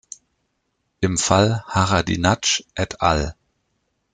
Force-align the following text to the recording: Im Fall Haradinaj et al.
Im 1.01 1.15
Fall 1.19 1.61
Haradinaj 1.67 2.63
et 2.75 3.01
al. 3.03 3.35